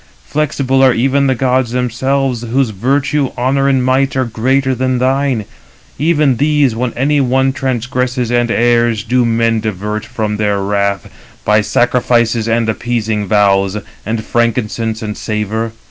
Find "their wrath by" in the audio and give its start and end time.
10.37-11.61